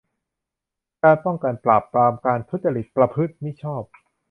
[1.03, 3.83] การป้องกัน ปราบปรามการทุจริตประพฤติมิชอบ